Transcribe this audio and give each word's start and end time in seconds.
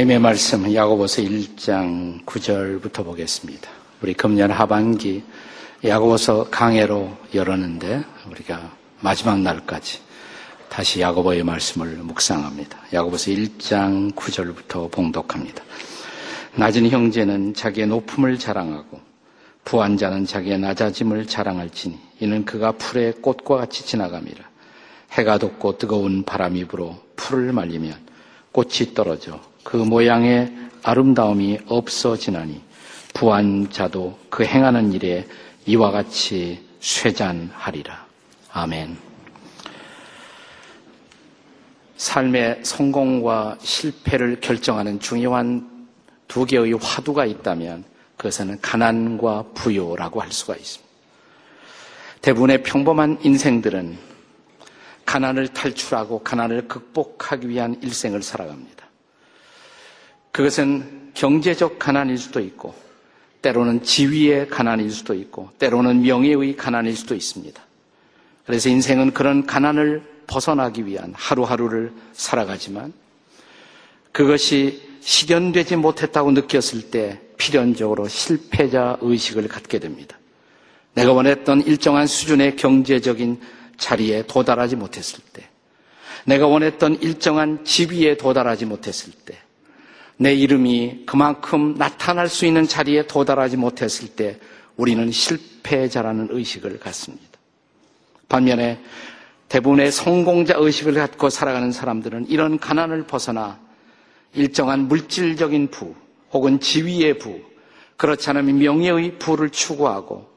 하나님의 0.00 0.18
말씀 0.18 0.72
야고보서 0.72 1.20
1장 1.20 2.24
9절부터 2.24 3.04
보겠습니다. 3.04 3.68
우리 4.00 4.14
금년 4.14 4.50
하반기 4.50 5.22
야고보서 5.84 6.48
강해로 6.50 7.14
열었는데 7.34 8.02
우리가 8.30 8.72
마지막 9.00 9.40
날까지 9.40 10.00
다시 10.70 11.02
야고보의 11.02 11.42
말씀을 11.42 11.96
묵상합니다. 11.96 12.78
야고보서 12.94 13.30
1장 13.30 14.14
9절부터 14.14 14.90
봉독합니다. 14.90 15.62
낮은 16.54 16.88
형제는 16.88 17.52
자기의 17.52 17.88
높음을 17.88 18.38
자랑하고 18.38 19.00
부한 19.64 19.98
자는 19.98 20.24
자기의 20.24 20.60
낮아짐을 20.60 21.26
자랑할지니 21.26 21.98
이는 22.20 22.46
그가 22.46 22.72
풀의 22.72 23.20
꽃과 23.20 23.56
같이 23.58 23.84
지나감이라. 23.84 24.44
해가 25.12 25.36
돋고 25.36 25.76
뜨거운 25.76 26.24
바람이 26.24 26.64
불어 26.64 26.96
풀을 27.16 27.52
말리면 27.52 27.98
꽃이 28.52 28.94
떨어져 28.94 29.49
그 29.62 29.76
모양의 29.76 30.52
아름다움이 30.82 31.60
없어지나니 31.66 32.62
부한 33.14 33.70
자도 33.70 34.18
그 34.30 34.44
행하는 34.44 34.92
일에 34.92 35.26
이와 35.66 35.90
같이 35.90 36.64
쇠잔하리라. 36.80 38.06
아멘. 38.52 38.96
삶의 41.96 42.60
성공과 42.62 43.58
실패를 43.60 44.40
결정하는 44.40 45.00
중요한 45.00 45.86
두 46.28 46.46
개의 46.46 46.72
화두가 46.72 47.26
있다면 47.26 47.84
그것은 48.16 48.58
가난과 48.60 49.44
부요라고 49.54 50.22
할 50.22 50.32
수가 50.32 50.56
있습니다. 50.56 50.90
대부분의 52.22 52.62
평범한 52.62 53.18
인생들은 53.22 53.98
가난을 55.04 55.48
탈출하고 55.48 56.20
가난을 56.20 56.68
극복하기 56.68 57.48
위한 57.48 57.78
일생을 57.82 58.22
살아갑니다. 58.22 58.79
그것은 60.32 61.10
경제적 61.14 61.78
가난일 61.78 62.18
수도 62.18 62.40
있고, 62.40 62.74
때로는 63.42 63.82
지위의 63.82 64.48
가난일 64.48 64.90
수도 64.90 65.14
있고, 65.14 65.50
때로는 65.58 66.02
명예의 66.02 66.56
가난일 66.56 66.96
수도 66.96 67.14
있습니다. 67.14 67.60
그래서 68.46 68.68
인생은 68.68 69.12
그런 69.12 69.46
가난을 69.46 70.02
벗어나기 70.26 70.86
위한 70.86 71.12
하루하루를 71.16 71.92
살아가지만 72.12 72.92
그것이 74.12 74.88
실현되지 75.00 75.76
못했다고 75.76 76.32
느꼈을 76.32 76.90
때 76.90 77.20
필연적으로 77.36 78.06
실패자 78.06 78.98
의식을 79.00 79.48
갖게 79.48 79.78
됩니다. 79.78 80.18
내가 80.94 81.12
원했던 81.12 81.62
일정한 81.66 82.06
수준의 82.06 82.56
경제적인 82.56 83.40
자리에 83.76 84.24
도달하지 84.26 84.76
못했을 84.76 85.20
때, 85.32 85.48
내가 86.24 86.46
원했던 86.46 87.00
일정한 87.00 87.64
지위에 87.64 88.16
도달하지 88.16 88.66
못했을 88.66 89.12
때, 89.24 89.38
내 90.20 90.34
이름이 90.34 91.04
그만큼 91.06 91.74
나타날 91.78 92.28
수 92.28 92.44
있는 92.44 92.68
자리에 92.68 93.06
도달하지 93.06 93.56
못했을 93.56 94.08
때 94.08 94.38
우리는 94.76 95.10
실패자라는 95.10 96.28
의식을 96.30 96.78
갖습니다. 96.78 97.26
반면에 98.28 98.78
대부분의 99.48 99.90
성공자 99.90 100.54
의식을 100.58 100.92
갖고 100.92 101.30
살아가는 101.30 101.72
사람들은 101.72 102.26
이런 102.28 102.58
가난을 102.58 103.06
벗어나 103.06 103.58
일정한 104.34 104.88
물질적인 104.88 105.68
부 105.68 105.94
혹은 106.32 106.60
지위의 106.60 107.18
부, 107.18 107.40
그렇지 107.96 108.28
않으면 108.28 108.58
명예의 108.58 109.18
부를 109.18 109.48
추구하고 109.48 110.28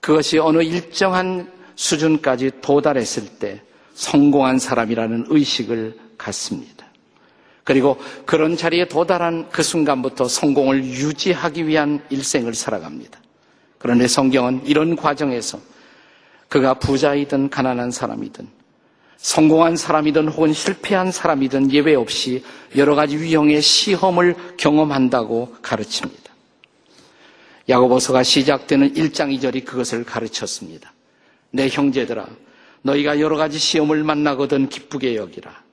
그것이 0.00 0.38
어느 0.38 0.62
일정한 0.62 1.52
수준까지 1.74 2.52
도달했을 2.60 3.40
때 3.40 3.60
성공한 3.94 4.60
사람이라는 4.60 5.26
의식을 5.30 5.98
갖습니다. 6.16 6.75
그리고 7.66 7.98
그런 8.26 8.56
자리에 8.56 8.86
도달한 8.86 9.48
그 9.50 9.64
순간부터 9.64 10.28
성공을 10.28 10.84
유지하기 10.84 11.66
위한 11.66 12.00
일생을 12.10 12.54
살아갑니다. 12.54 13.20
그런데 13.78 14.06
성경은 14.06 14.62
이런 14.64 14.94
과정에서 14.94 15.58
그가 16.48 16.74
부자이든 16.74 17.50
가난한 17.50 17.90
사람이든 17.90 18.46
성공한 19.16 19.76
사람이든 19.76 20.28
혹은 20.28 20.52
실패한 20.52 21.10
사람이든 21.10 21.72
예외 21.72 21.96
없이 21.96 22.44
여러 22.76 22.94
가지 22.94 23.16
유형의 23.16 23.60
시험을 23.60 24.36
경험한다고 24.56 25.56
가르칩니다. 25.60 26.22
야고보서가 27.68 28.22
시작되는 28.22 28.94
1장 28.94 29.36
2절이 29.36 29.64
그것을 29.64 30.04
가르쳤습니다. 30.04 30.92
내 31.50 31.68
형제들아 31.68 32.28
너희가 32.82 33.18
여러 33.18 33.36
가지 33.36 33.58
시험을 33.58 34.04
만나거든 34.04 34.68
기쁘게 34.68 35.16
여기라. 35.16 35.65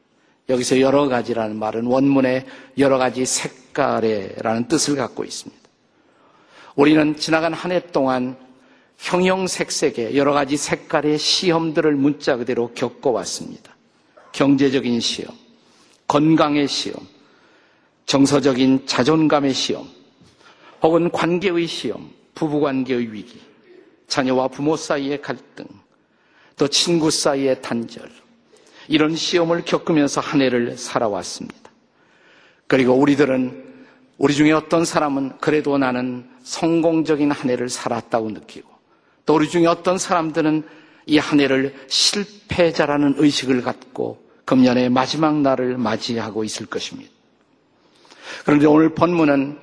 여기서 0.49 0.79
여러 0.81 1.07
가지라는 1.07 1.57
말은 1.57 1.85
원문에 1.85 2.45
여러 2.77 2.97
가지 2.97 3.25
색깔에라는 3.25 4.67
뜻을 4.67 4.95
갖고 4.95 5.23
있습니다. 5.23 5.63
우리는 6.75 7.15
지나간 7.15 7.53
한 7.53 7.71
해 7.71 7.79
동안 7.91 8.35
형형색색의 8.97 10.15
여러 10.17 10.33
가지 10.33 10.57
색깔의 10.57 11.17
시험들을 11.17 11.93
문자 11.95 12.37
그대로 12.37 12.71
겪어왔습니다. 12.73 13.75
경제적인 14.31 14.99
시험, 14.99 15.35
건강의 16.07 16.67
시험, 16.67 17.05
정서적인 18.05 18.85
자존감의 18.85 19.53
시험, 19.53 19.87
혹은 20.81 21.09
관계의 21.11 21.67
시험, 21.67 22.11
부부관계의 22.35 23.13
위기, 23.13 23.39
자녀와 24.07 24.47
부모 24.49 24.75
사이의 24.75 25.21
갈등, 25.21 25.65
또 26.57 26.67
친구 26.67 27.11
사이의 27.11 27.61
단절, 27.61 28.09
이런 28.87 29.15
시험을 29.15 29.63
겪으면서 29.65 30.21
한 30.21 30.41
해를 30.41 30.77
살아왔습니다. 30.77 31.71
그리고 32.67 32.93
우리들은 32.93 33.63
우리 34.17 34.33
중에 34.33 34.51
어떤 34.51 34.85
사람은 34.85 35.37
그래도 35.39 35.77
나는 35.77 36.25
성공적인 36.43 37.31
한 37.31 37.49
해를 37.49 37.69
살았다고 37.69 38.29
느끼고 38.31 38.69
또 39.25 39.35
우리 39.35 39.49
중에 39.49 39.65
어떤 39.67 39.97
사람들은 39.97 40.63
이 41.05 41.17
한 41.17 41.39
해를 41.41 41.75
실패자라는 41.87 43.15
의식을 43.17 43.61
갖고 43.61 44.23
금년의 44.45 44.89
마지막 44.89 45.35
날을 45.41 45.77
맞이하고 45.77 46.43
있을 46.43 46.65
것입니다. 46.65 47.11
그런데 48.45 48.67
오늘 48.67 48.89
본문은 48.93 49.57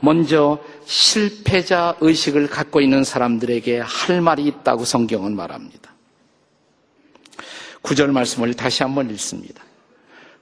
먼저 0.00 0.58
실패자 0.84 1.96
의식을 2.00 2.48
갖고 2.48 2.80
있는 2.80 3.04
사람들에게 3.04 3.80
할 3.80 4.20
말이 4.20 4.44
있다고 4.46 4.84
성경은 4.84 5.36
말합니다. 5.36 5.91
구절 7.82 8.12
말씀을 8.12 8.54
다시 8.54 8.82
한번 8.82 9.10
읽습니다. 9.10 9.62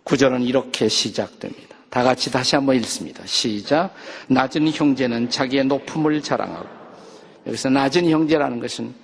구절은 0.05 0.43
이렇게 0.43 0.89
시작됩니다. 0.89 1.77
다 1.89 2.03
같이 2.03 2.31
다시 2.31 2.55
한번 2.55 2.77
읽습니다. 2.77 3.25
시작. 3.27 3.93
낮은 4.29 4.69
형제는 4.71 5.31
자기의 5.31 5.65
높음을 5.65 6.23
자랑하고 6.23 6.69
여기서 7.47 7.71
낮은 7.71 8.09
형제라는 8.09 8.61
것은 8.61 8.95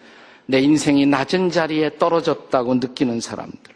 내 0.46 0.60
인생이 0.60 1.06
낮은 1.06 1.50
자리에 1.50 1.98
떨어졌다고 1.98 2.76
느끼는 2.76 3.20
사람들, 3.20 3.74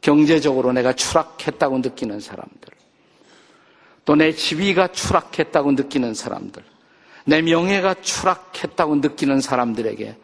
경제적으로 0.00 0.72
내가 0.72 0.94
추락했다고 0.94 1.78
느끼는 1.78 2.20
사람들, 2.20 2.72
또 4.06 4.14
내 4.16 4.32
지위가 4.32 4.88
추락했다고 4.88 5.72
느끼는 5.72 6.14
사람들, 6.14 6.62
내 7.26 7.42
명예가 7.42 7.96
추락했다고 8.00 8.96
느끼는 8.96 9.40
사람들에게 9.40 10.16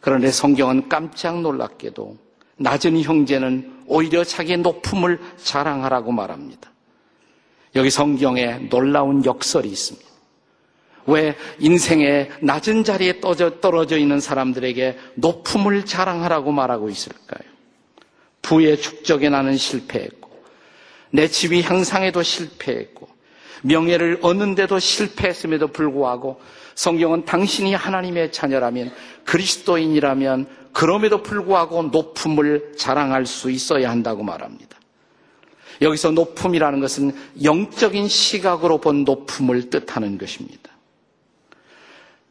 그런데 0.00 0.30
성경은 0.30 0.88
깜짝 0.88 1.40
놀랍게도 1.40 2.16
낮은 2.56 3.00
형제는 3.02 3.84
오히려 3.86 4.24
자기의 4.24 4.58
높음을 4.58 5.18
자랑하라고 5.42 6.12
말합니다. 6.12 6.70
여기 7.74 7.90
성경에 7.90 8.68
놀라운 8.70 9.24
역설이 9.24 9.68
있습니다. 9.68 10.08
왜 11.06 11.36
인생의 11.58 12.30
낮은 12.40 12.84
자리에 12.84 13.20
떨어져 13.20 13.98
있는 13.98 14.20
사람들에게 14.20 14.98
높음을 15.16 15.84
자랑하라고 15.84 16.52
말하고 16.52 16.88
있을까요? 16.88 17.42
부의 18.42 18.80
축적에 18.80 19.28
나는 19.28 19.56
실패했고, 19.56 20.30
내 21.10 21.28
집이 21.28 21.62
향상에도 21.62 22.22
실패했고, 22.22 23.08
명예를 23.64 24.18
얻는데도 24.22 24.78
실패했음에도 24.78 25.68
불구하고 25.68 26.40
성경은 26.74 27.24
당신이 27.24 27.74
하나님의 27.74 28.32
자녀라면 28.32 28.92
그리스도인이라면 29.24 30.46
그럼에도 30.72 31.22
불구하고 31.22 31.84
높음을 31.84 32.74
자랑할 32.76 33.26
수 33.26 33.50
있어야 33.50 33.90
한다고 33.90 34.22
말합니다. 34.22 34.78
여기서 35.80 36.10
높음이라는 36.10 36.80
것은 36.80 37.14
영적인 37.42 38.08
시각으로 38.08 38.78
본 38.78 39.04
높음을 39.04 39.70
뜻하는 39.70 40.18
것입니다. 40.18 40.70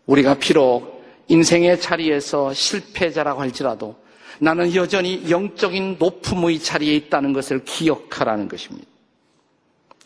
우리가 0.06 0.35
비록 0.35 1.03
인생의 1.30 1.80
자리에서 1.80 2.53
실패자라고 2.53 3.41
할지라도 3.41 3.95
나는 4.39 4.75
여전히 4.75 5.30
영적인 5.30 5.97
높음의 6.00 6.59
자리에 6.59 6.95
있다는 6.95 7.33
것을 7.33 7.63
기억하라는 7.63 8.47
것입니다. 8.50 8.93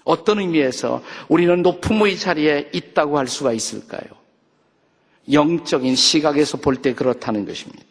어떤 0.07 0.39
의미에서 0.39 1.03
우리는 1.27 1.61
높음의 1.61 2.17
자리에 2.17 2.69
있다고 2.71 3.17
할 3.17 3.27
수가 3.27 3.53
있을까요? 3.53 4.01
영적인 5.31 5.95
시각에서 5.95 6.57
볼 6.57 6.81
때 6.81 6.93
그렇다는 6.93 7.45
것입니다. 7.45 7.83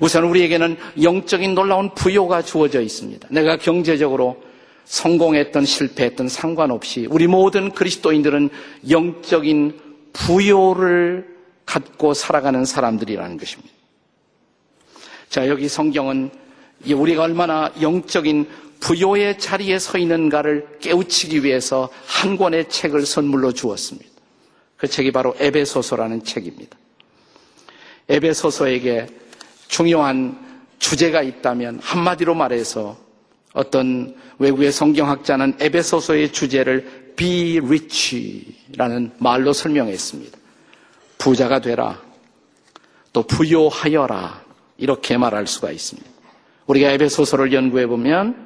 우선 0.00 0.24
우리에게는 0.24 0.76
영적인 1.00 1.54
놀라운 1.54 1.94
부여가 1.94 2.42
주어져 2.42 2.82
있습니다. 2.82 3.28
내가 3.30 3.56
경제적으로 3.56 4.42
성공했던 4.84 5.64
실패했던 5.64 6.28
상관없이 6.28 7.06
우리 7.10 7.26
모든 7.26 7.70
그리스도인들은 7.70 8.50
영적인 8.90 9.80
부요를 10.12 11.36
갖고 11.64 12.14
살아가는 12.14 12.64
사람들이라는 12.64 13.38
것입니다. 13.38 13.72
자, 15.28 15.48
여기 15.48 15.68
성경은 15.68 16.30
우리가 16.86 17.22
얼마나 17.22 17.72
영적인 17.80 18.46
부요의 18.80 19.38
자리에 19.38 19.78
서 19.78 19.98
있는가를 19.98 20.78
깨우치기 20.80 21.44
위해서 21.44 21.88
한 22.06 22.36
권의 22.36 22.68
책을 22.68 23.06
선물로 23.06 23.52
주었습니다. 23.52 24.10
그 24.76 24.86
책이 24.86 25.12
바로 25.12 25.34
에베소서라는 25.38 26.24
책입니다. 26.24 26.76
에베소서에게 28.08 29.06
중요한 29.68 30.38
주제가 30.78 31.22
있다면 31.22 31.80
한마디로 31.82 32.34
말해서 32.34 32.96
어떤 33.52 34.14
외국의 34.38 34.70
성경학자는 34.70 35.56
에베소서의 35.60 36.32
주제를 36.32 37.14
be 37.16 37.58
rich라는 37.58 39.12
말로 39.18 39.52
설명했습니다. 39.52 40.38
부자가 41.18 41.60
되라. 41.60 42.02
또 43.12 43.22
부요하여라. 43.22 44.44
이렇게 44.76 45.16
말할 45.16 45.46
수가 45.46 45.70
있습니다. 45.70 46.08
우리가 46.66 46.90
에베소서를 46.90 47.54
연구해 47.54 47.86
보면 47.86 48.45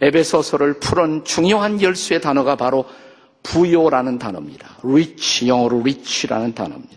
에베소서를 0.00 0.74
풀은 0.80 1.24
중요한 1.24 1.80
열쇠 1.80 2.20
단어가 2.20 2.56
바로 2.56 2.84
부요라는 3.42 4.18
단어입니다. 4.18 4.78
rich, 4.82 5.48
영어로 5.48 5.80
rich라는 5.80 6.54
단어입니다. 6.54 6.96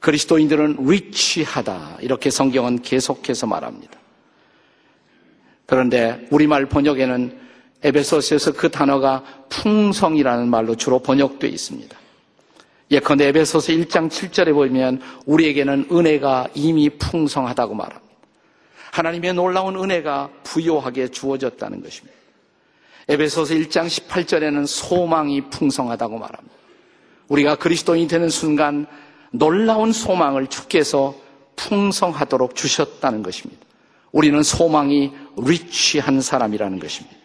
그리스도인들은 0.00 0.78
rich하다. 0.84 1.98
이렇게 2.00 2.30
성경은 2.30 2.82
계속해서 2.82 3.46
말합니다. 3.46 3.98
그런데 5.66 6.26
우리말 6.30 6.66
번역에는 6.66 7.38
에베소서에서 7.84 8.52
그 8.52 8.70
단어가 8.70 9.24
풍성이라는 9.48 10.48
말로 10.48 10.76
주로 10.76 10.98
번역되어 11.00 11.50
있습니다. 11.50 11.96
예컨대 12.90 13.28
에베소서 13.28 13.72
1장 13.72 14.10
7절에 14.10 14.52
보면 14.52 15.00
우리에게는 15.24 15.88
은혜가 15.90 16.48
이미 16.54 16.90
풍성하다고 16.90 17.74
말합니다. 17.74 18.11
하나님의 18.92 19.32
놀라운 19.32 19.76
은혜가 19.76 20.30
부요하게 20.44 21.08
주어졌다는 21.08 21.82
것입니다. 21.82 22.14
에베소서 23.08 23.54
1장 23.54 23.86
18절에는 23.86 24.66
소망이 24.66 25.40
풍성하다고 25.48 26.18
말합니다. 26.18 26.54
우리가 27.28 27.56
그리스도인이 27.56 28.06
되는 28.06 28.28
순간 28.28 28.86
놀라운 29.30 29.92
소망을 29.92 30.46
주께서 30.46 31.14
풍성하도록 31.56 32.54
주셨다는 32.54 33.22
것입니다. 33.22 33.64
우리는 34.12 34.42
소망이 34.42 35.12
리치한 35.38 36.20
사람이라는 36.20 36.78
것입니다. 36.78 37.16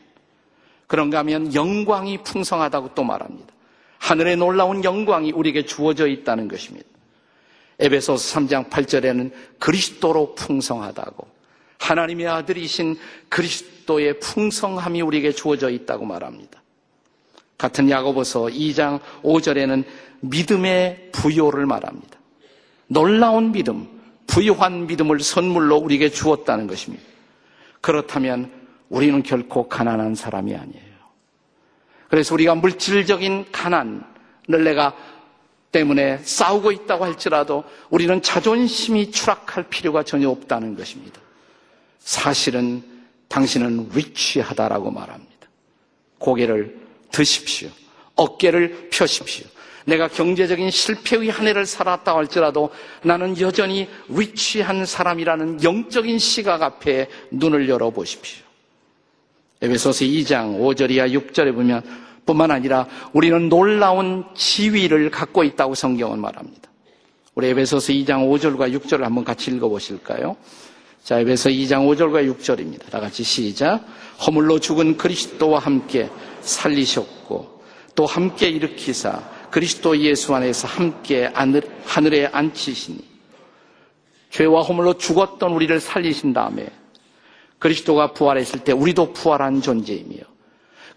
그런가 0.88 1.20
하면 1.20 1.54
영광이 1.54 2.24
풍성하다고 2.24 2.92
또 2.96 3.04
말합니다. 3.04 3.54
하늘의 4.00 4.38
놀라운 4.38 4.86
영광이 4.86 5.34
우리에게 5.34 5.66
주어져 5.66 6.08
있다는 6.08 6.48
것입니다. 6.48 6.88
에베소서 7.80 8.40
3장 8.40 8.70
8절에는 8.70 9.32
그리스도로 9.60 10.34
풍성하다고 10.36 11.37
하나님의 11.80 12.28
아들이신 12.28 12.98
그리스도의 13.30 14.20
풍성함이 14.20 15.02
우리에게 15.02 15.32
주어져 15.32 15.70
있다고 15.70 16.06
말합니다. 16.06 16.62
같은 17.58 17.90
야고보서 17.90 18.46
2장 18.46 19.00
5절에는 19.24 19.84
믿음의 20.22 21.10
부요를 21.12 21.66
말합니다. 21.66 22.18
놀라운 22.88 23.52
믿음, 23.52 23.88
부유한 24.28 24.88
믿음을 24.88 25.20
선물로 25.20 25.78
우리에게 25.78 26.10
주었다는 26.10 26.68
것입니다. 26.68 27.04
그렇다면 27.82 28.52
우리는 28.90 29.22
결코 29.24 29.68
가난한 29.68 30.16
사람이 30.16 30.56
아니에요. 30.56 30.88
그래서 32.10 32.34
우리가 32.34 32.56
물질적인 32.56 33.48
가난을 33.52 34.64
내가 34.64 34.96
때문에 35.72 36.20
싸우고 36.20 36.72
있다고 36.72 37.06
할지라도 37.06 37.64
우리는 37.90 38.22
자존심이 38.22 39.12
추락할 39.12 39.66
필요가 39.70 40.04
전혀 40.04 40.30
없다는 40.30 40.76
것입니다. 40.76 41.20
사실은 42.08 42.82
당신은 43.28 43.90
위치하다라고 43.94 44.92
말합니다. 44.92 45.50
고개를 46.20 46.80
드십시오. 47.12 47.68
어깨를 48.16 48.88
펴십시오. 48.90 49.46
내가 49.84 50.08
경제적인 50.08 50.72
실패의 50.72 51.28
한 51.28 51.48
해를 51.48 51.66
살았다 51.66 52.16
할지라도 52.16 52.70
나는 53.04 53.38
여전히 53.42 53.90
위치한 54.08 54.86
사람이라는 54.86 55.64
영적인 55.64 56.18
시각 56.18 56.62
앞에 56.62 57.10
눈을 57.32 57.68
열어보십시오. 57.68 58.46
에베소서 59.62 60.06
2장 60.06 60.62
5절 60.62 60.92
이하 60.92 61.10
6절에 61.10 61.54
보면 61.54 61.82
뿐만 62.26 62.52
아니라 62.52 62.88
우리는 63.12 63.50
놀라운 63.50 64.24
지위를 64.34 65.12
갖고 65.12 65.44
있다고 65.44 65.76
성경은 65.76 66.22
말합니다. 66.22 66.70
우리 67.36 67.48
에베소서 67.50 67.92
2장 67.92 68.30
5절과 68.32 68.74
6절을 68.80 69.02
한번 69.02 69.26
같이 69.26 69.52
읽어보실까요? 69.52 70.38
자, 71.08 71.20
에베소 71.20 71.52
2장 71.52 71.88
5절과 71.88 72.30
6절입니다. 72.36 72.90
다 72.90 73.00
같이 73.00 73.24
시작. 73.24 73.80
허물로 74.28 74.60
죽은 74.60 74.98
그리스도와 74.98 75.60
함께 75.60 76.10
살리셨고 76.42 77.62
또 77.96 78.06
함께 78.06 78.50
일으키사 78.50 79.48
그리스도 79.50 79.98
예수 80.00 80.36
안에서 80.36 80.68
함께 80.68 81.32
하늘에 81.86 82.26
앉히시니 82.26 83.00
죄와 84.32 84.64
허물로 84.64 84.98
죽었던 84.98 85.54
우리를 85.54 85.80
살리신 85.80 86.34
다음에 86.34 86.68
그리스도가 87.58 88.12
부활했을 88.12 88.66
때 88.66 88.74
우리도 88.74 89.14
부활한 89.14 89.62
존재이며 89.62 90.18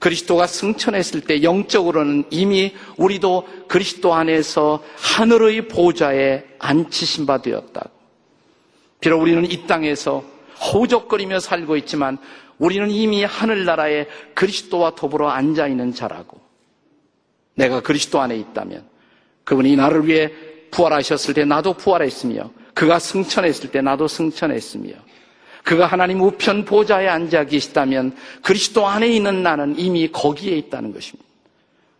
그리스도가 0.00 0.48
승천했을 0.48 1.20
때 1.20 1.44
영적으로는 1.44 2.24
이미 2.30 2.74
우리도 2.96 3.46
그리스도 3.68 4.12
안에서 4.12 4.82
하늘의 4.96 5.68
보좌에 5.68 6.42
앉히신 6.58 7.26
바 7.26 7.40
되었다고. 7.40 8.00
비록 9.00 9.20
우리는 9.23 9.50
이 9.50 9.67
땅에서 9.67 10.23
호적거리며 10.73 11.41
살고 11.41 11.76
있지만 11.79 12.19
우리는 12.58 12.91
이미 12.91 13.25
하늘나라에 13.25 14.06
그리스도와 14.35 14.94
더불어 14.94 15.31
앉아 15.31 15.67
있는 15.67 15.94
자라고. 15.94 16.38
내가 17.55 17.81
그리스도 17.81 18.20
안에 18.20 18.37
있다면 18.37 18.85
그분이 19.44 19.76
나를 19.76 20.06
위해 20.06 20.31
부활하셨을 20.70 21.35
때 21.35 21.44
나도 21.44 21.75
부활했으며 21.75 22.50
그가 22.75 22.99
승천했을 22.99 23.71
때 23.71 23.80
나도 23.80 24.07
승천했으며 24.07 24.92
그가 25.64 25.87
하나님 25.87 26.21
우편 26.21 26.64
보좌에 26.64 27.09
앉아 27.09 27.45
계시다면 27.45 28.16
그리스도 28.42 28.87
안에 28.87 29.09
있는 29.09 29.42
나는 29.42 29.78
이미 29.78 30.11
거기에 30.11 30.57
있다는 30.57 30.92
것입니다. 30.92 31.28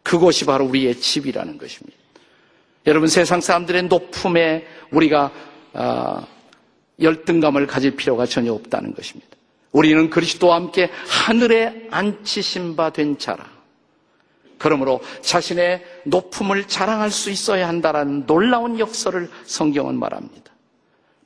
그것이 0.03 0.47
바로 0.47 0.65
우리의 0.67 0.97
집이라는 0.97 1.59
것입니다. 1.59 1.99
여러분 2.87 3.09
세상 3.09 3.41
사람들의 3.41 3.85
높음에 3.85 4.67
우리가 4.91 5.31
어, 5.75 6.27
열등감을 7.01 7.67
가질 7.67 7.97
필요가 7.97 8.27
전혀 8.27 8.53
없다는 8.53 8.95
것입니다. 8.95 9.29
우리는 9.73 10.11
그리스도와 10.11 10.57
함께 10.57 10.91
하늘에 11.07 11.87
앉히신 11.91 12.77
바 12.77 12.91
된 12.91 13.19
자라. 13.19 13.47
그러므로 14.59 15.01
자신의 15.23 15.83
높음을 16.05 16.69
자랑할 16.69 17.11
수 17.11 17.31
있어야 17.31 17.67
한다는 17.67 18.27
놀라운 18.27 18.79
역설을 18.79 19.31
성경은 19.45 19.99
말합니다. 19.99 20.53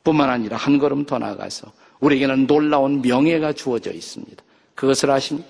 뿐만 0.04 0.30
아니라 0.30 0.56
한 0.56 0.78
걸음 0.78 1.04
더 1.04 1.18
나아가서 1.18 1.72
우리에게는 2.00 2.46
놀라운 2.46 3.02
명예가 3.02 3.54
주어져 3.54 3.90
있습니다. 3.90 4.42
그것을 4.76 5.10
아십니까? 5.10 5.48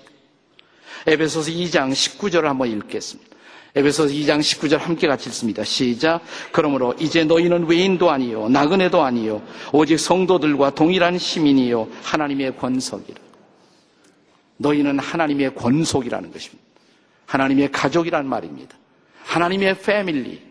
에베소서 1.05 1.51
2장 1.51 1.91
19절을 1.91 2.43
한번 2.43 2.71
읽겠습니다. 2.71 3.34
에베소서 3.77 4.13
2장 4.13 4.39
19절 4.39 4.77
함께 4.77 5.05
같이 5.05 5.27
읽습니다. 5.29 5.63
시작. 5.65 6.21
그러므로 6.53 6.93
이제 6.97 7.25
너희는 7.25 7.67
외인도 7.67 8.09
아니요 8.09 8.47
나그네도 8.47 9.03
아니요 9.03 9.41
오직 9.73 9.99
성도들과 9.99 10.69
동일한 10.69 11.17
시민이요 11.17 11.89
하나님의 12.01 12.55
권속이라. 12.57 13.19
너희는 14.57 14.99
하나님의 14.99 15.55
권속이라는 15.55 16.31
것입니다. 16.31 16.63
하나님의 17.25 17.71
가족이란 17.71 18.25
말입니다. 18.27 18.77
하나님의 19.25 19.81
패밀리, 19.81 20.41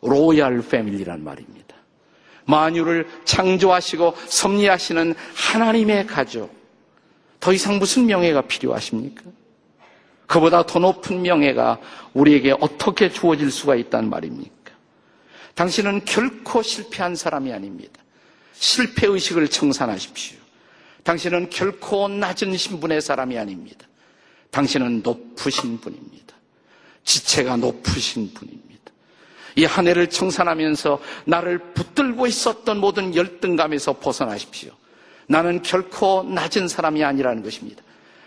로얄 0.00 0.62
패밀리란 0.62 1.22
말입니다. 1.22 1.76
만유를 2.46 3.06
창조하시고 3.26 4.14
섭리하시는 4.28 5.14
하나님의 5.34 6.06
가족. 6.06 6.54
더 7.38 7.52
이상 7.52 7.78
무슨 7.78 8.06
명예가 8.06 8.42
필요하십니까? 8.42 9.22
그보다 10.26 10.64
더 10.66 10.78
높은 10.78 11.22
명예가 11.22 11.78
우리에게 12.12 12.54
어떻게 12.60 13.10
주어질 13.10 13.50
수가 13.50 13.76
있단 13.76 14.10
말입니까? 14.10 14.72
당신은 15.54 16.04
결코 16.04 16.62
실패한 16.62 17.14
사람이 17.16 17.52
아닙니다. 17.52 18.02
실패의식을 18.54 19.48
청산하십시오. 19.48 20.38
당신은 21.04 21.50
결코 21.50 22.08
낮은 22.08 22.56
신분의 22.56 23.00
사람이 23.00 23.38
아닙니다. 23.38 23.86
당신은 24.50 25.02
높으신 25.02 25.78
분입니다. 25.80 26.34
지체가 27.04 27.56
높으신 27.56 28.32
분입니다. 28.34 28.66
이 29.58 29.64
한 29.64 29.86
해를 29.86 30.10
청산하면서 30.10 31.00
나를 31.24 31.58
붙들고 31.72 32.26
있었던 32.26 32.78
모든 32.78 33.14
열등감에서 33.14 33.98
벗어나십시오. 34.00 34.72
나는 35.28 35.62
결코 35.62 36.22
낮은 36.24 36.68
사람이 36.68 37.02
아니라는 37.02 37.42
것입니다. 37.42 37.82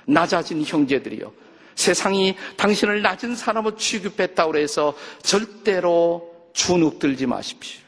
낮아진 0.06 0.64
형제들이요. 0.66 1.32
세상이 1.80 2.36
당신을 2.58 3.02
낮은 3.02 3.38
사람으로 3.38 3.78
취급했다고 3.78 4.58
해서 4.58 4.94
절대로 5.24 6.30
주눅들지 6.52 7.26
마십시오. 7.26 7.82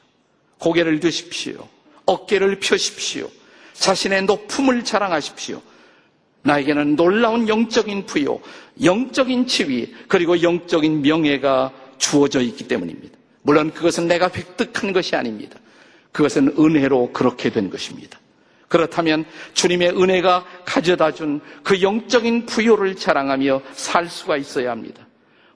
고개를 0.59 1.01
드십시오. 1.01 1.67
어깨를 2.05 2.61
펴십시오. 2.61 3.29
자신의 3.73 4.23
높음을 4.23 4.85
자랑하십시오. 4.85 5.61
나에게는 6.43 6.95
놀라운 6.95 7.49
영적인 7.49 8.05
부여, 8.05 8.39
영적인 8.81 9.47
지위, 9.47 9.93
그리고 10.07 10.41
영적인 10.41 11.01
명예가 11.01 11.73
주어져 11.97 12.39
있기 12.41 12.69
때문입니다. 12.69 13.17
물론 13.41 13.73
그것은 13.73 14.07
내가 14.07 14.29
획득한 14.33 14.93
것이 14.93 15.17
아닙니다. 15.17 15.59
그것은 16.13 16.55
은혜로 16.57 17.11
그렇게 17.11 17.49
된 17.49 17.69
것입니다. 17.69 18.17
그렇다면 18.71 19.25
주님의 19.53 19.89
은혜가 20.01 20.45
가져다 20.65 21.11
준 21.11 21.41
그 21.63 21.81
영적인 21.81 22.45
부여를 22.45 22.95
자랑하며 22.95 23.61
살 23.73 24.07
수가 24.07 24.37
있어야 24.37 24.71
합니다. 24.71 25.05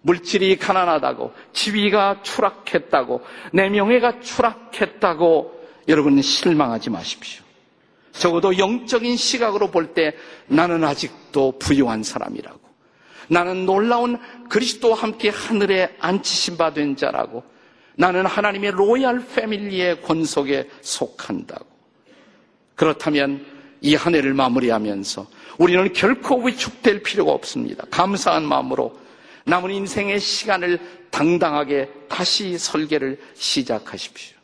물질이 0.01 0.57
가난하다고, 0.57 1.34
지위가 1.53 2.22
추락했다고, 2.22 3.22
내 3.53 3.69
명예가 3.69 4.19
추락했다고 4.19 5.65
여러분 5.88 6.22
실망하지 6.22 6.89
마십시오. 6.91 7.43
적어도 8.12 8.57
영적인 8.57 9.15
시각으로 9.17 9.72
볼 9.72 9.93
때 9.93 10.13
나는 10.48 10.84
아직도 10.84 11.57
부유한 11.57 12.03
사람이라고. 12.03 12.60
나는 13.29 13.65
놀라운 13.65 14.19
그리스도와 14.50 14.95
함께 14.98 15.29
하늘에 15.29 15.95
앉히신 16.00 16.57
바 16.57 16.72
된 16.74 16.95
자라고. 16.95 17.43
나는 17.95 18.25
하나님의 18.25 18.72
로얄 18.72 19.25
패밀리의 19.25 20.01
권속에 20.01 20.69
속한다고. 20.81 21.75
그렇다면 22.75 23.46
이 23.82 23.96
한 23.96 24.15
해를 24.15 24.34
마무리하면서 24.34 25.27
우리는 25.60 25.94
결코 25.94 26.41
위축될 26.44 27.03
필요가 27.03 27.32
없습니다. 27.32 27.86
감사한 27.91 28.44
마음으로 28.44 28.98
남은 29.46 29.72
인생의 29.72 30.20
시간을 30.20 30.79
당당하게 31.12 31.89
다시 32.10 32.58
설계를 32.58 33.20
시작하십시오. 33.36 34.36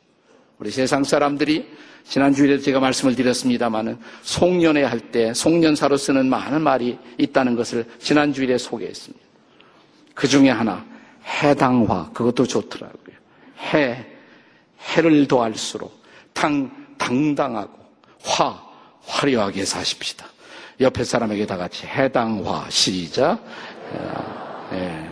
우리 0.60 0.70
세상 0.70 1.04
사람들이 1.04 1.68
지난주에 2.04 2.60
제가 2.60 2.80
말씀을 2.80 3.16
드렸습니다마는 3.16 3.98
송년회 4.22 4.84
할 4.84 5.00
때 5.12 5.34
송년사로 5.34 5.98
쓰는 5.98 6.28
많은 6.30 6.62
말이 6.62 6.98
있다는 7.18 7.56
것을 7.56 7.86
지난주에 8.00 8.58
소개했습니다. 8.58 9.26
그 10.14 10.28
중에 10.28 10.50
하나 10.50 10.86
해당화 11.26 12.12
그것도 12.14 12.46
좋더라고요. 12.46 13.16
해 13.74 14.06
해를 14.96 15.28
더할수록 15.28 16.00
당 16.34 16.70
당당하고 16.98 17.81
화 18.24 18.62
화려하게 19.06 19.66
사십시다. 19.66 20.26
옆에 20.80 21.04
사람에게 21.04 21.46
다 21.46 21.58
같이 21.58 21.86
해당화 21.86 22.66
시작. 22.70 23.40
예. 24.74 25.10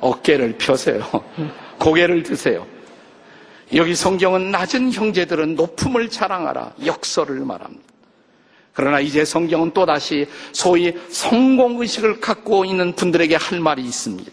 어깨를 0.00 0.58
펴세요. 0.58 1.02
고개를 1.78 2.22
드세요. 2.22 2.66
여기 3.74 3.94
성경은 3.94 4.50
낮은 4.50 4.92
형제들은 4.92 5.54
높음을 5.56 6.10
자랑하라 6.10 6.74
역설을 6.84 7.40
말합니다. 7.40 7.82
그러나 8.74 9.00
이제 9.00 9.24
성경은 9.24 9.72
또다시 9.72 10.26
소위 10.52 10.92
성공의식을 11.08 12.20
갖고 12.20 12.64
있는 12.64 12.94
분들에게 12.94 13.36
할 13.36 13.60
말이 13.60 13.82
있습니다. 13.82 14.32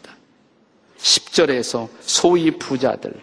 10절에서 0.98 1.88
소위 2.02 2.52
부자들, 2.52 3.14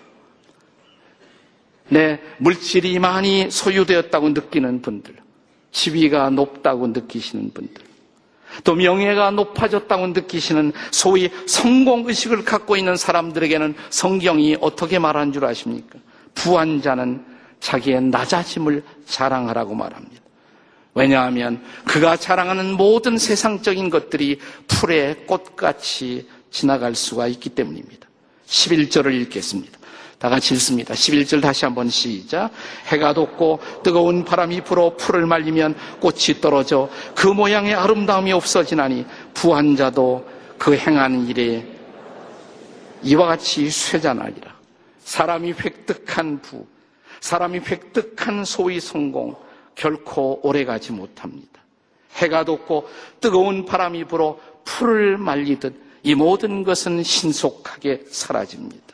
내 1.89 2.21
물질이 2.39 2.99
많이 2.99 3.51
소유되었다고 3.51 4.31
느끼는 4.31 4.83
분들, 4.83 5.17
지위가 5.73 6.31
높다고 6.31 6.89
느끼시는 6.89 7.53
분들, 7.53 7.85
또 8.65 8.75
명예가 8.75 9.31
높아졌다고 9.31 10.09
느끼시는 10.09 10.73
소위 10.91 11.31
성공의식을 11.47 12.45
갖고 12.45 12.77
있는 12.77 12.97
사람들에게는 12.97 13.75
성경이 13.91 14.57
어떻게 14.61 14.99
말하는 14.99 15.33
줄 15.33 15.45
아십니까? 15.45 15.99
부한 16.35 16.83
자는 16.83 17.25
자기의 17.61 18.03
낮아짐을 18.03 18.83
자랑하라고 19.07 19.75
말합니다. 19.75 20.23
왜냐하면 20.95 21.63
그가 21.85 22.17
자랑하는 22.17 22.73
모든 22.73 23.19
세상적인 23.19 23.91
것들이 23.91 24.41
풀의 24.67 25.27
꽃같이 25.27 26.27
지나갈 26.51 26.95
수가 26.95 27.29
있기 27.29 27.51
때문입니다. 27.51 28.09
11절을 28.47 29.13
읽겠습니다. 29.23 29.78
다 30.19 30.29
같이 30.29 30.55
읽습니다. 30.55 30.95
11절 30.95 31.41
다시 31.41 31.65
한번 31.65 31.89
시작. 31.89 32.51
해가 32.87 33.15
돋고 33.15 33.61
뜨거운 33.85 34.25
바람이 34.25 34.63
불어 34.63 34.97
풀을 34.97 35.27
말리면 35.27 35.77
꽃이 36.01 36.41
떨어져 36.41 36.91
그 37.15 37.29
모양의 37.29 37.75
아름다움이 37.75 38.33
없어지나니 38.33 39.07
부한 39.33 39.77
자도 39.77 40.27
그 40.59 40.77
행하는 40.77 41.29
일에 41.29 41.65
이와 43.03 43.27
같이 43.27 43.71
쇠잔하리라. 43.71 44.57
사람이 44.99 45.53
획득한 45.53 46.43
부, 46.43 46.67
사람이 47.21 47.61
획득한 47.61 48.45
소위 48.45 48.81
성공 48.81 49.37
결코 49.77 50.41
오래가지 50.43 50.91
못합니다. 50.93 51.63
해가 52.17 52.45
돋고 52.45 52.89
뜨거운 53.21 53.65
바람이 53.65 54.05
불어 54.05 54.39
풀을 54.65 55.17
말리듯 55.17 55.81
이 56.03 56.15
모든 56.17 56.65
것은 56.65 57.05
신속하게 57.05 58.05
사라집니다. 58.11 58.88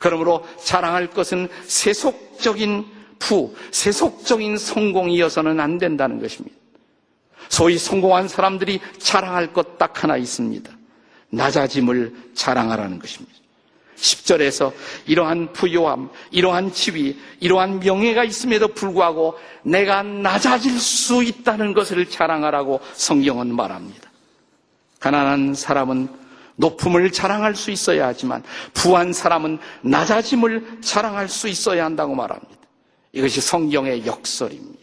그러므로 0.00 0.44
자랑할 0.64 1.10
것은 1.10 1.48
세속적인 1.66 2.86
부, 3.18 3.54
세속적인 3.70 4.56
성공이어서는 4.56 5.60
안 5.60 5.78
된다는 5.78 6.20
것입니다. 6.20 6.56
소위 7.50 7.76
성공한 7.76 8.26
사람들이 8.26 8.80
자랑할 8.98 9.52
것 9.52 9.76
딱 9.76 10.02
하나 10.02 10.16
있습니다. 10.16 10.70
낮아짐을 11.30 12.14
자랑하라는 12.34 12.98
것입니다. 12.98 13.38
10절에서 13.96 14.72
이러한 15.06 15.52
부요함, 15.52 16.08
이러한 16.30 16.72
지위, 16.72 17.18
이러한 17.40 17.80
명예가 17.80 18.24
있음에도 18.24 18.68
불구하고 18.68 19.38
내가 19.62 20.02
낮아질 20.02 20.80
수 20.80 21.22
있다는 21.22 21.74
것을 21.74 22.08
자랑하라고 22.08 22.80
성경은 22.94 23.54
말합니다. 23.54 24.10
가난한 24.98 25.54
사람은 25.54 26.19
높음을 26.60 27.10
자랑할 27.10 27.54
수 27.56 27.70
있어야 27.70 28.06
하지만 28.06 28.42
부한 28.74 29.12
사람은 29.12 29.58
낮아짐을 29.82 30.80
자랑할 30.82 31.28
수 31.28 31.48
있어야 31.48 31.84
한다고 31.84 32.14
말합니다. 32.14 32.54
이것이 33.12 33.40
성경의 33.40 34.06
역설입니다. 34.06 34.80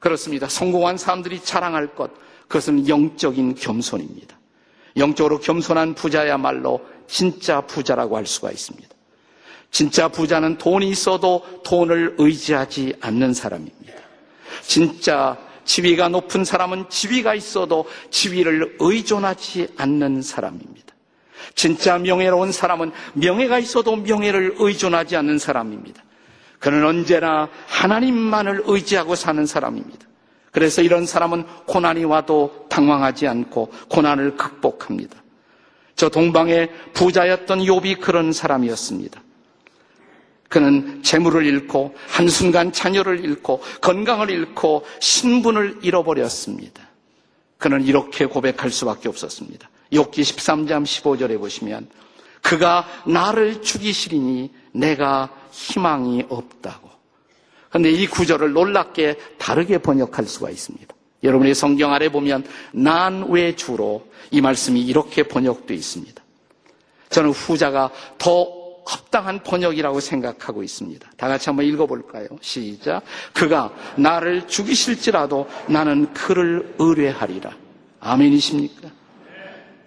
그렇습니다. 0.00 0.48
성공한 0.48 0.98
사람들이 0.98 1.40
자랑할 1.40 1.94
것, 1.94 2.10
그것은 2.48 2.88
영적인 2.88 3.54
겸손입니다. 3.54 4.36
영적으로 4.96 5.38
겸손한 5.38 5.94
부자야말로 5.94 6.80
진짜 7.06 7.60
부자라고 7.60 8.16
할 8.16 8.26
수가 8.26 8.50
있습니다. 8.50 8.88
진짜 9.70 10.08
부자는 10.08 10.58
돈이 10.58 10.90
있어도 10.90 11.44
돈을 11.64 12.16
의지하지 12.18 12.96
않는 13.00 13.32
사람입니다. 13.32 13.94
진짜 14.62 15.38
지위가 15.64 16.08
높은 16.08 16.44
사람은 16.44 16.88
지위가 16.88 17.34
있어도 17.34 17.86
지위를 18.10 18.76
의존하지 18.78 19.68
않는 19.76 20.22
사람입니다. 20.22 20.94
진짜 21.54 21.98
명예로운 21.98 22.52
사람은 22.52 22.92
명예가 23.14 23.58
있어도 23.58 23.96
명예를 23.96 24.56
의존하지 24.58 25.16
않는 25.16 25.38
사람입니다. 25.38 26.02
그는 26.58 26.84
언제나 26.86 27.48
하나님만을 27.66 28.62
의지하고 28.66 29.16
사는 29.16 29.44
사람입니다. 29.44 30.06
그래서 30.52 30.82
이런 30.82 31.06
사람은 31.06 31.44
고난이 31.66 32.04
와도 32.04 32.66
당황하지 32.68 33.26
않고 33.26 33.72
고난을 33.88 34.36
극복합니다. 34.36 35.16
저 35.96 36.08
동방의 36.08 36.70
부자였던 36.92 37.60
욥이 37.60 38.00
그런 38.00 38.32
사람이었습니다. 38.32 39.20
그는 40.52 41.02
재물을 41.02 41.46
잃고 41.46 41.94
한순간 42.08 42.72
자녀를 42.72 43.24
잃고 43.24 43.62
건강을 43.80 44.28
잃고 44.28 44.84
신분을 45.00 45.78
잃어버렸습니다. 45.80 46.90
그는 47.56 47.82
이렇게 47.82 48.26
고백할 48.26 48.70
수밖에 48.70 49.08
없었습니다. 49.08 49.70
욕기 49.94 50.20
13장 50.20 50.84
15절에 50.84 51.38
보시면 51.38 51.88
그가 52.42 52.86
나를 53.06 53.62
죽이시리니 53.62 54.50
내가 54.72 55.30
희망이 55.52 56.26
없다고. 56.28 56.90
그런데 57.70 57.90
이 57.90 58.06
구절을 58.06 58.52
놀랍게 58.52 59.16
다르게 59.38 59.78
번역할 59.78 60.26
수가 60.26 60.50
있습니다. 60.50 60.94
여러분의 61.22 61.54
성경 61.54 61.94
아래 61.94 62.10
보면 62.10 62.44
난 62.72 63.24
왜 63.30 63.56
주로 63.56 64.06
이 64.30 64.42
말씀이 64.42 64.82
이렇게 64.82 65.22
번역되어 65.22 65.74
있습니다. 65.74 66.22
저는 67.08 67.30
후자가 67.30 67.90
더 68.18 68.61
합당한 68.84 69.42
번역이라고 69.42 70.00
생각하고 70.00 70.62
있습니다. 70.62 71.10
다 71.16 71.28
같이 71.28 71.48
한번 71.48 71.66
읽어볼까요? 71.66 72.26
시작. 72.40 73.02
그가 73.32 73.72
나를 73.96 74.48
죽이실지라도 74.48 75.48
나는 75.68 76.12
그를 76.12 76.74
의뢰하리라. 76.78 77.50
아멘이십니까? 78.00 78.90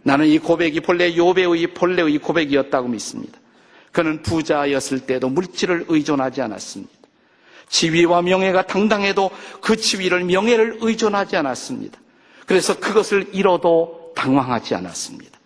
나는 0.03 0.27
이 0.27 0.37
고백이 0.39 0.81
본래 0.81 1.15
요배의 1.15 1.73
본래의 1.73 2.19
고백이었다고 2.19 2.87
믿습니다. 2.89 3.39
그는 3.91 4.21
부자였을 4.21 4.99
때도 5.01 5.29
물질을 5.29 5.85
의존하지 5.87 6.41
않았습니다. 6.41 6.93
지위와 7.69 8.21
명예가 8.21 8.67
당당해도 8.67 9.31
그 9.61 9.75
지위를 9.75 10.23
명예를 10.25 10.77
의존하지 10.81 11.35
않았습니다. 11.37 11.99
그래서 12.45 12.79
그것을 12.79 13.29
잃어도 13.33 14.13
당황하지 14.15 14.75
않았습니다. 14.75 15.39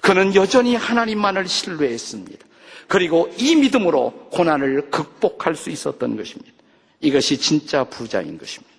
그는 0.00 0.34
여전히 0.34 0.74
하나님만을 0.74 1.48
신뢰했습니다. 1.48 2.44
그리고 2.88 3.32
이 3.38 3.54
믿음으로 3.56 4.28
고난을 4.32 4.90
극복할 4.90 5.54
수 5.54 5.70
있었던 5.70 6.16
것입니다. 6.16 6.52
이것이 7.00 7.36
진짜 7.36 7.84
부자인 7.84 8.38
것입니다. 8.38 8.72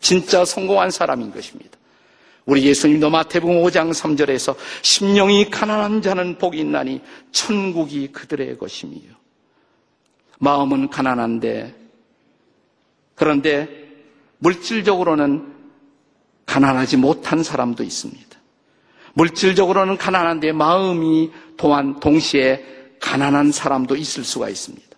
진짜 0.00 0.44
성공한 0.44 0.90
사람인 0.90 1.32
것입니다. 1.32 1.78
우리 2.44 2.64
예수님도 2.64 3.08
마태복음 3.08 3.62
5장 3.62 3.92
3절에서 3.92 4.56
심령이 4.82 5.48
가난한 5.48 6.02
자는 6.02 6.38
복이 6.38 6.58
있나니 6.58 7.00
천국이 7.30 8.08
그들의 8.08 8.58
것임이요. 8.58 9.12
마음은 10.40 10.88
가난한데 10.90 11.74
그런데 13.14 13.68
물질적으로는 14.38 15.52
가난하지 16.46 16.96
못한 16.96 17.44
사람도 17.44 17.84
있습니다. 17.84 18.38
물질적으로는 19.14 19.96
가난한데 19.96 20.52
마음이 20.52 21.30
또한 21.56 22.00
동시에 22.00 22.81
가난한 23.02 23.52
사람도 23.52 23.96
있을 23.96 24.24
수가 24.24 24.48
있습니다. 24.48 24.88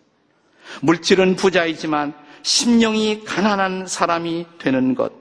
물질은 0.83 1.35
부자이지만 1.35 2.15
심령이 2.43 3.25
가난한 3.25 3.87
사람이 3.89 4.47
되는 4.59 4.95
것, 4.95 5.13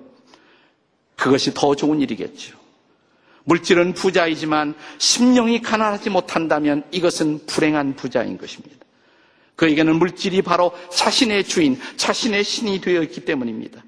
그것이 1.15 1.53
더 1.53 1.73
좋은 1.75 2.01
일이겠죠. 2.01 2.57
물질은 3.45 3.93
부자이지만 3.93 4.75
심령이 4.99 5.61
가난하지 5.61 6.09
못한다면 6.09 6.83
이것은 6.91 7.45
불행한 7.45 7.95
부자인 7.95 8.37
것입니다. 8.37 8.75
그에게는 9.55 9.95
물질이 9.97 10.41
바로 10.41 10.73
자신의 10.91 11.45
주인, 11.45 11.79
자신의 11.95 12.43
신이 12.43 12.81
되어 12.81 13.01
있기 13.03 13.25
때문입니다. 13.25 13.83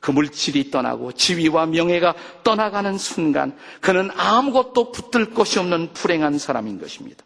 그 0.00 0.10
물질이 0.12 0.70
떠나고 0.70 1.12
지위와 1.12 1.66
명예가 1.66 2.14
떠나가는 2.44 2.96
순간 2.98 3.56
그는 3.80 4.10
아무것도 4.14 4.92
붙들 4.92 5.30
것이 5.34 5.58
없는 5.58 5.92
불행한 5.92 6.38
사람인 6.38 6.80
것입니다. 6.80 7.24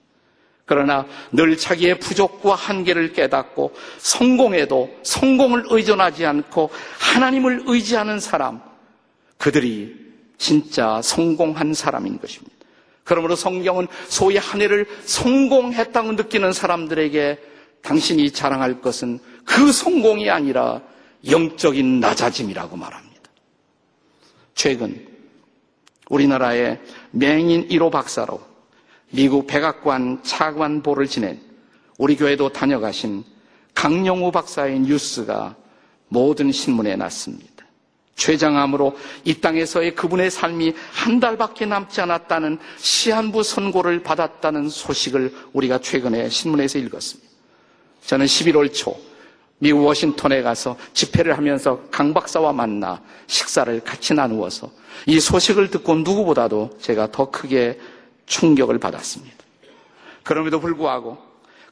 그러나 0.73 1.05
늘 1.33 1.59
자기의 1.59 2.01
부족과 2.01 2.55
한계를 2.55 3.13
깨닫고 3.13 3.75
성공에도 3.99 4.91
성공을 5.03 5.65
의존하지 5.69 6.25
않고 6.25 6.71
하나님을 6.99 7.65
의지하는 7.67 8.19
사람, 8.19 8.63
그들이 9.37 9.95
진짜 10.39 11.03
성공한 11.03 11.75
사람인 11.75 12.19
것입니다. 12.19 12.57
그러므로 13.05 13.37
성경은 13.37 13.87
소위 14.09 14.39
한 14.39 14.63
해를 14.63 14.87
성공했다고 15.05 16.13
느끼는 16.13 16.55
사람들에게 16.55 17.39
당신이 17.83 18.31
자랑할 18.31 18.81
것은 18.81 19.19
그 19.45 19.71
성공이 19.71 20.31
아니라 20.31 20.81
영적인 21.29 22.01
낮아짐이라고 22.01 22.79
말합니다. 22.79 23.21
최근 24.55 25.07
우리나라의 26.09 26.81
맹인 27.11 27.69
1호 27.69 27.91
박사로 27.91 28.52
미국 29.13 29.47
백악관 29.47 30.23
차관보를 30.23 31.07
지낸 31.07 31.41
우리 31.99 32.17
교회도 32.17 32.49
다녀가신 32.49 33.25
강영우 33.75 34.33
박사의 34.33 34.81
뉴스가 34.81 35.55
모든 36.09 36.51
신문에 36.51 36.97
났습니다. 36.97 37.53
최장암으로 38.17 38.97
이 39.25 39.35
땅에서의 39.35 39.95
그분의 39.95 40.31
삶이 40.31 40.75
한 40.93 41.21
달밖에 41.21 41.67
남지 41.67 42.01
않았다는 42.01 42.59
시한부 42.79 43.43
선고를 43.43 44.03
받았다는 44.03 44.69
소식을 44.69 45.35
우리가 45.53 45.79
최근에 45.79 46.29
신문에서 46.29 46.79
읽었습니다. 46.79 47.31
저는 48.07 48.27
11월 48.27 48.73
초 48.73 48.99
미국 49.59 49.85
워싱턴에 49.85 50.43
가서 50.43 50.77
집회를 50.93 51.37
하면서 51.37 51.81
강 51.91 52.13
박사와 52.15 52.53
만나 52.53 53.01
식사를 53.27 53.81
같이 53.81 54.15
나누어서 54.15 54.71
이 55.07 55.21
소식을 55.21 55.71
듣고 55.71 55.97
누구보다도 55.97 56.79
제가 56.81 57.13
더 57.13 57.31
크게 57.31 57.79
충격을 58.27 58.79
받았습니다. 58.79 59.37
그럼에도 60.23 60.61
불구하고 60.61 61.19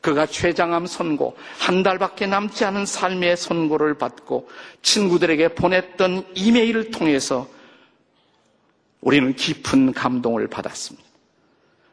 그가 0.00 0.26
췌장암 0.26 0.86
선고, 0.86 1.36
한 1.58 1.82
달밖에 1.82 2.26
남지 2.26 2.64
않은 2.64 2.86
삶의 2.86 3.36
선고를 3.36 3.98
받고 3.98 4.48
친구들에게 4.82 5.48
보냈던 5.54 6.26
이메일을 6.34 6.90
통해서 6.90 7.46
우리는 9.00 9.34
깊은 9.34 9.92
감동을 9.92 10.48
받았습니다. 10.48 11.08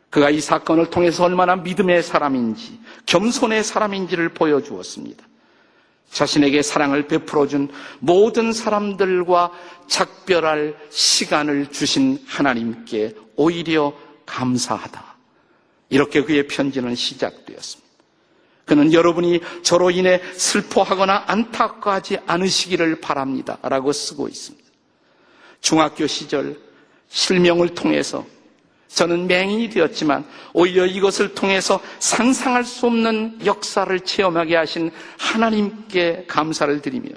그가 0.10 0.30
이 0.30 0.40
사건을 0.40 0.90
통해서 0.90 1.26
얼마나 1.26 1.58
믿음의 1.58 2.02
사람인지, 2.02 2.80
겸손의 3.06 3.64
사람인지를 3.64 4.30
보여주었습니다. 4.30 5.26
자신에게 6.10 6.62
사랑을 6.62 7.08
베풀어준 7.08 7.70
모든 8.00 8.54
사람들과 8.54 9.52
작별할 9.88 10.78
시간을 10.90 11.72
주신 11.72 12.20
하나님께 12.26 13.16
오히려 13.36 13.94
감사하다. 14.28 15.04
이렇게 15.90 16.24
그의 16.24 16.48
편지는 16.48 16.94
시작되었습니다. 16.94 17.88
그는 18.66 18.92
여러분이 18.92 19.40
저로 19.64 19.90
인해 19.90 20.22
슬퍼하거나 20.34 21.24
안타까워하지 21.28 22.20
않으시기를 22.28 23.00
바랍니다. 23.00 23.58
라고 23.64 23.92
쓰고 23.94 24.28
있습니다. 24.28 24.68
중학교 25.62 26.06
시절 26.06 26.60
실명을 27.08 27.70
통해서 27.70 28.26
저는 28.90 29.28
맹인이 29.28 29.70
되었지만 29.70 30.26
오히려 30.54 30.86
이것을 30.86 31.34
통해서 31.34 31.80
상상할 32.00 32.64
수 32.64 32.88
없는 32.88 33.46
역사를 33.46 34.00
체험하게 34.00 34.56
하신 34.56 34.92
하나님께 35.18 36.26
감사를 36.28 36.82
드리며 36.82 37.12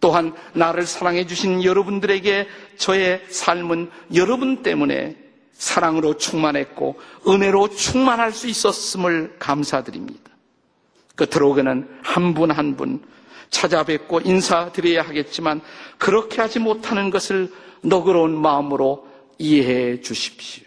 또한 0.00 0.34
나를 0.54 0.86
사랑해 0.86 1.26
주신 1.26 1.62
여러분들에게 1.62 2.48
저의 2.76 3.24
삶은 3.28 3.90
여러분 4.14 4.62
때문에 4.62 5.16
사랑으로 5.58 6.16
충만했고 6.16 6.98
은혜로 7.26 7.70
충만할 7.70 8.32
수 8.32 8.46
있었음을 8.48 9.36
감사드립니다. 9.38 10.30
끝으로 11.16 11.52
그는 11.52 11.88
한 12.02 12.32
분 12.32 12.50
한 12.52 12.76
분 12.76 13.02
찾아뵙고 13.50 14.20
인사드려야 14.20 15.02
하겠지만 15.02 15.60
그렇게 15.98 16.40
하지 16.40 16.58
못하는 16.58 17.10
것을 17.10 17.52
너그러운 17.82 18.36
마음으로 18.40 19.08
이해해 19.38 20.00
주십시오. 20.00 20.64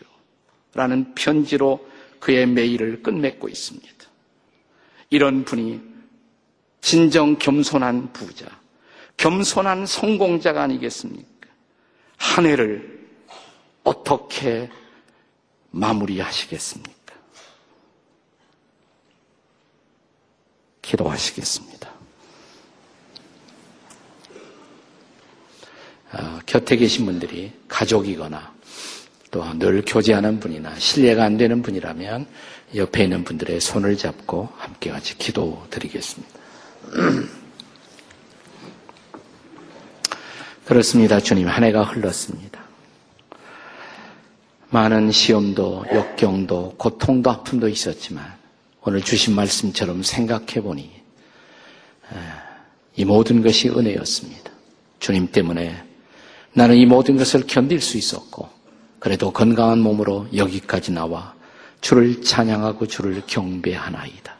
라는 0.74 1.14
편지로 1.16 1.86
그의 2.20 2.48
메일을 2.48 3.02
끝맺고 3.04 3.50
있습니다. 3.50 3.92
이런 5.10 5.44
분이 5.46 5.80
진정 6.82 7.38
겸손한 7.38 8.12
부자, 8.14 8.48
겸손한 9.18 9.86
성공자가 9.86 10.64
아니겠습니까? 10.64 11.48
한 12.18 12.46
해를 12.46 13.08
어떻게 13.84 14.70
마무리하시겠습니까? 15.72 17.16
기도하시겠습니다. 20.82 21.90
어, 26.14 26.40
곁에 26.46 26.76
계신 26.76 27.06
분들이 27.06 27.54
가족이거나 27.68 28.54
또 29.32 29.42
늘 29.54 29.82
교제하는 29.86 30.40
분이나 30.42 30.78
신뢰가 30.78 31.24
안 31.24 31.38
되는 31.38 31.62
분이라면 31.62 32.28
옆에 32.76 33.04
있는 33.04 33.24
분들의 33.24 33.62
손을 33.62 33.98
잡고 33.98 34.50
함께 34.58 34.92
같이 34.92 35.18
기도 35.18 35.66
드리겠습니다. 35.70 36.40
그렇습니다. 40.66 41.20
주님, 41.20 41.48
한 41.48 41.64
해가 41.64 41.84
흘렀습니다. 41.84 42.61
많은 44.72 45.12
시험도, 45.12 45.86
역경도, 45.94 46.76
고통도, 46.78 47.30
아픔도 47.30 47.68
있었지만, 47.68 48.26
오늘 48.84 49.02
주신 49.02 49.36
말씀처럼 49.36 50.02
생각해 50.02 50.62
보니, 50.62 50.90
이 52.96 53.06
모든 53.06 53.42
것이 53.42 53.70
은혜였습니다. 53.70 54.50
주님 55.00 55.32
때문에 55.32 55.84
나는 56.54 56.78
이 56.78 56.86
모든 56.86 57.18
것을 57.18 57.46
견딜 57.48 57.82
수 57.82 57.98
있었고, 57.98 58.50
그래도 59.00 59.32
건강한 59.32 59.80
몸으로 59.80 60.28
여기까지 60.34 60.92
나와 60.92 61.34
주를 61.82 62.22
찬양하고 62.22 62.88
주를 62.88 63.22
경배하나이다. 63.28 64.36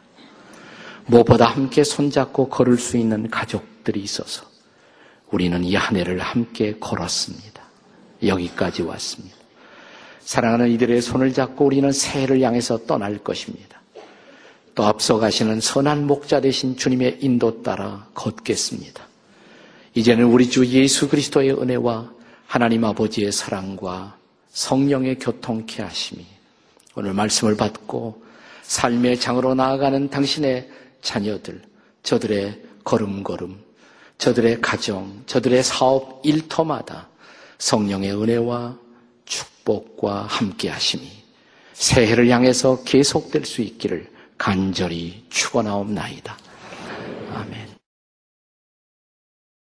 무엇보다 1.06 1.46
함께 1.46 1.84
손잡고 1.84 2.48
걸을 2.48 2.78
수 2.78 2.96
있는 2.96 3.28
가족들이 3.28 4.00
있어서 4.00 4.46
우리는 5.30 5.62
이 5.64 5.74
한 5.74 5.96
해를 5.96 6.20
함께 6.20 6.78
걸었습니다. 6.78 7.60
여기까지 8.24 8.82
왔습니다. 8.82 9.41
사랑하는 10.24 10.70
이들의 10.70 11.02
손을 11.02 11.32
잡고 11.32 11.64
우리는 11.64 11.90
새해를 11.92 12.40
향해서 12.42 12.86
떠날 12.86 13.18
것입니다. 13.18 13.80
또 14.74 14.84
앞서 14.84 15.18
가시는 15.18 15.60
선한 15.60 16.06
목자 16.06 16.40
되신 16.40 16.76
주님의 16.76 17.18
인도 17.20 17.62
따라 17.62 18.06
걷겠습니다. 18.14 19.06
이제는 19.94 20.24
우리 20.24 20.48
주 20.48 20.66
예수 20.66 21.08
그리스도의 21.08 21.52
은혜와 21.52 22.10
하나님 22.46 22.84
아버지의 22.84 23.32
사랑과 23.32 24.16
성령의 24.50 25.18
교통케 25.18 25.82
하심이 25.82 26.24
오늘 26.94 27.12
말씀을 27.14 27.56
받고 27.56 28.22
삶의 28.62 29.20
장으로 29.20 29.54
나아가는 29.54 30.08
당신의 30.08 30.68
자녀들, 31.02 31.62
저들의 32.02 32.62
걸음걸음 32.84 33.58
저들의 34.18 34.60
가정, 34.60 35.22
저들의 35.26 35.62
사업 35.62 36.20
일터마다 36.24 37.08
성령의 37.58 38.14
은혜와 38.14 38.78
축복과 39.62 40.26
함께 40.28 40.68
하심이 40.68 41.08
새해를 41.72 42.28
향해서 42.28 42.82
계속될 42.84 43.44
수 43.44 43.62
있기를 43.62 44.10
간절히 44.38 45.24
축원하옵나이다. 45.30 46.36
아멘. 47.34 47.71